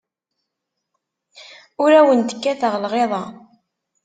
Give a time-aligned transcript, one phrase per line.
[1.83, 3.23] Ur awent-kkateɣ lɣiḍa.